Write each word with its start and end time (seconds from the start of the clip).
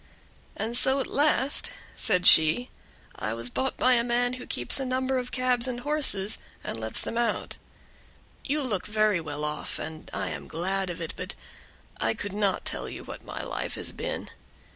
"And 0.57 0.75
so 0.75 0.99
at 0.99 1.05
last," 1.05 1.69
said 1.95 2.25
she, 2.25 2.71
"I 3.15 3.35
was 3.35 3.51
bought 3.51 3.77
by 3.77 3.93
a 3.93 4.03
man 4.03 4.33
who 4.33 4.47
keeps 4.47 4.79
a 4.79 4.83
number 4.83 5.19
of 5.19 5.31
cabs 5.31 5.67
and 5.67 5.81
horses, 5.81 6.39
and 6.63 6.79
lets 6.79 7.01
them 7.03 7.19
out. 7.19 7.57
You 8.43 8.63
look 8.63 8.87
well 8.91 9.43
off, 9.45 9.77
and 9.77 10.09
I 10.11 10.29
am 10.31 10.47
glad 10.47 10.89
of 10.89 11.01
it, 11.01 11.13
but 11.15 11.35
I 11.97 12.15
could 12.15 12.33
not 12.33 12.65
tell 12.65 12.89
you 12.89 13.03
what 13.03 13.23
my 13.23 13.43
life 13.43 13.75
has 13.75 13.91
been. 13.91 14.31